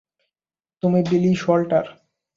[0.83, 1.85] তুমি বিলি শোয়ালটার।